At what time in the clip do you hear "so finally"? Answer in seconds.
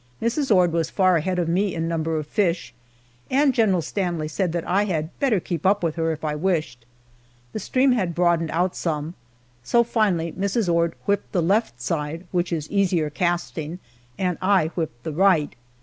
9.63-10.31